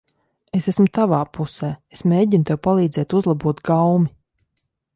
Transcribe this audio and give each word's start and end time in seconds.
Es 0.59 0.67
esmu 0.71 0.85
tavā 0.97 1.19
pusē. 1.37 1.69
Es 1.97 2.03
mēģinu 2.13 2.49
tev 2.51 2.59
palīdzēt 2.69 3.17
uzlabot 3.21 3.63
gaumi. 3.71 4.11